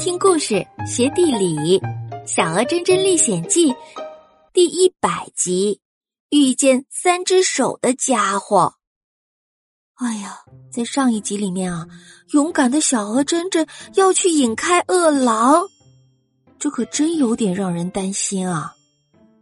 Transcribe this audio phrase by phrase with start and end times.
[0.00, 1.78] 听故事学地理，
[2.26, 3.70] 《小鹅真真历险记》
[4.50, 5.78] 第一百集：
[6.30, 8.76] 遇见三只手的家伙。
[9.96, 10.38] 哎呀，
[10.72, 11.86] 在上一集里面啊，
[12.32, 15.64] 勇敢的小鹅真真要去引开饿狼，
[16.58, 18.72] 这可真有点让人担心啊！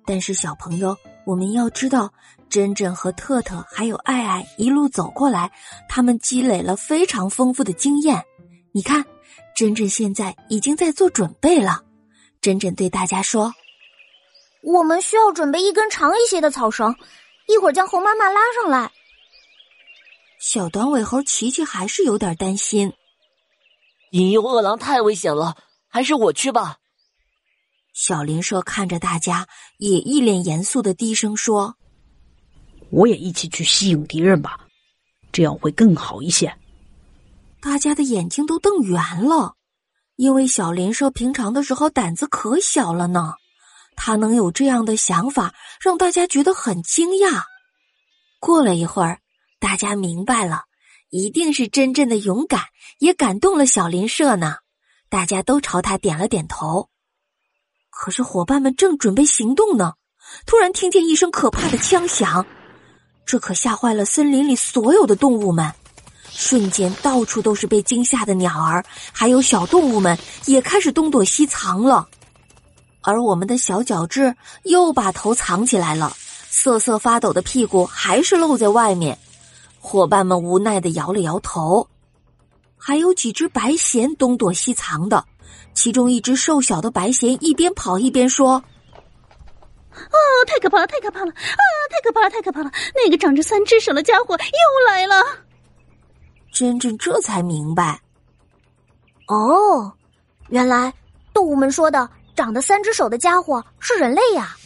[0.04, 2.12] 但是小朋友，我们要知道，
[2.50, 5.52] 真真和特特还有爱爱一路走过来，
[5.88, 8.20] 他们积累了非常丰富的经验。
[8.72, 9.04] 你看。
[9.58, 11.82] 珍珍现在已经在做准备了。
[12.40, 13.52] 珍珍对大家说
[14.62, 16.94] ：“我们需要准备一根长一些的草绳，
[17.48, 18.92] 一会儿将猴妈妈拉上来。”
[20.38, 22.92] 小短尾猴琪琪还是有点担心，
[24.12, 25.56] 引诱饿狼太危险了，
[25.88, 26.76] 还是我去吧。
[27.92, 29.48] 小林蛇看着大家，
[29.78, 31.74] 也一脸严肃的低声说
[32.92, 34.60] ：“我也一起去吸引敌人吧，
[35.32, 36.56] 这样会更好一些。”
[37.60, 39.56] 大家的眼睛都瞪圆了，
[40.18, 43.34] 因为小林社平常的时候胆子可小了呢，
[43.94, 47.44] 他能有这样的想法，让大家觉得很惊讶。
[48.40, 49.20] 过了一会儿，
[49.60, 50.64] 大家明白了，
[51.08, 52.64] 一定是真正的勇敢，
[52.98, 54.56] 也感动了小林社呢。
[55.08, 56.88] 大家都朝他点了点头。
[57.88, 59.94] 可是伙伴们正准备行动呢，
[60.46, 62.44] 突然听见一声可怕的枪响，
[63.24, 65.72] 这可吓坏了森林里所有的动物们。
[66.38, 72.08] 瞬间，到处都是被惊吓的鸟儿，还有小动物们也开始东躲西藏了。
[73.00, 76.16] 而我们的小脚趾又把头藏起来了，
[76.48, 79.18] 瑟瑟发抖的屁股还是露在外面。
[79.80, 81.88] 伙伴们无奈的摇了摇头。
[82.76, 85.24] 还有几只白藓东躲西藏的，
[85.74, 88.62] 其中一只瘦小的白藓一边跑一边说
[89.90, 90.16] ：“啊，
[90.46, 91.32] 太可怕了，太可怕了！
[91.32, 92.70] 啊，太可怕了，太可怕了！
[92.94, 95.16] 那个长着三只手的家伙又来了。”
[96.58, 98.00] 真真这才明白，
[99.28, 99.92] 哦，
[100.48, 100.92] 原来
[101.32, 104.56] 动物们说的长得三只手的家伙是人类呀！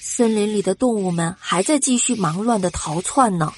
[0.00, 3.52] 森林里的动物们还在继续忙乱的逃窜呢，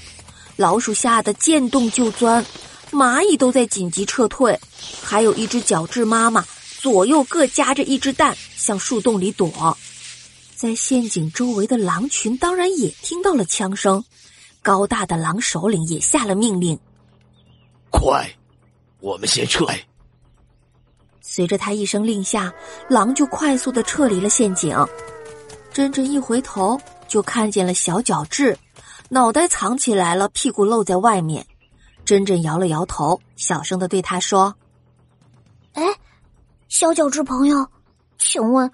[0.56, 2.44] 老鼠吓得见洞就钻，
[2.90, 4.60] 蚂蚁都在紧急撤退，
[5.02, 6.44] 还有一只角质妈妈
[6.82, 9.78] 左右各夹着一只蛋向树洞里躲。
[10.54, 14.04] 在陷阱周围的狼群当然也听到了枪声，
[14.62, 16.78] 高大的狼首领也下了命令。
[17.98, 18.30] 快，
[19.00, 19.66] 我们先撤！
[21.22, 22.52] 随着他一声令下，
[22.88, 24.76] 狼就快速的撤离了陷阱。
[25.72, 28.56] 珍珍一回头，就看见了小角质，
[29.08, 31.44] 脑袋藏起来了，屁股露在外面。
[32.04, 34.54] 珍珍摇了摇头，小声的对他说
[35.72, 35.82] ：“哎，
[36.68, 37.66] 小角质朋友，
[38.18, 38.70] 请问，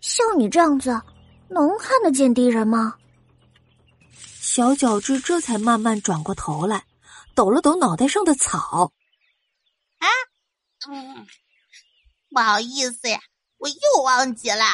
[0.00, 1.00] 像你这样子，
[1.48, 2.94] 能看得见敌人吗？”
[4.40, 6.84] 小角质这才慢慢转过头来。
[7.36, 8.90] 抖了抖脑袋上的草，
[9.98, 10.08] 啊，
[10.88, 11.26] 嗯，
[12.30, 13.20] 不好意思呀，
[13.58, 14.64] 我又忘记了。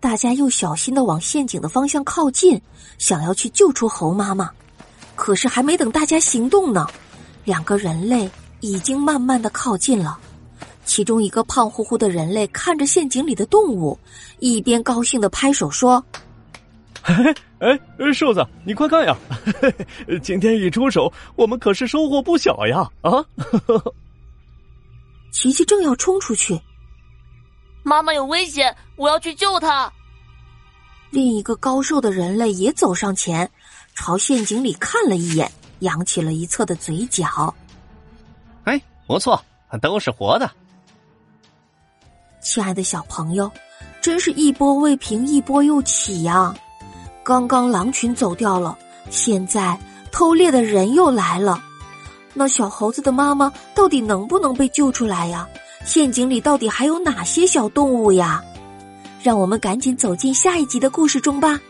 [0.00, 2.58] 大家又小心的往陷阱的方向靠近，
[2.96, 4.50] 想要去救出猴妈妈。
[5.14, 6.86] 可是还没等大家行动呢，
[7.44, 10.18] 两个人类已经慢慢的靠近了。
[10.86, 13.98] 其中一个胖乎乎的人类看着陷阱里的动物，
[14.38, 16.02] 一边高兴的拍手说。
[17.60, 19.16] 哎哎，瘦子，你快看呀！
[20.22, 22.88] 今天一出手，我们可是收获不小呀！
[23.00, 23.24] 啊，
[25.32, 26.60] 琪琪正要冲出去，
[27.82, 29.90] 妈妈有危险，我要去救她。
[31.10, 33.50] 另一个高瘦的人类也走上前，
[33.94, 37.54] 朝陷阱里看了一眼，扬起了一侧的嘴角。
[38.64, 39.42] 哎，不错，
[39.80, 40.50] 都是活的。
[42.40, 43.50] 亲爱的小朋友，
[44.02, 46.54] 真是一波未平，一波又起呀！
[47.28, 48.74] 刚刚狼群走掉了，
[49.10, 49.78] 现在
[50.10, 51.62] 偷猎的人又来了。
[52.32, 55.46] 那小猴子的妈妈到底能不能被救出来呀？
[55.84, 58.42] 陷阱里到底还有哪些小动物呀？
[59.22, 61.60] 让我们赶紧走进下一集的故事中吧。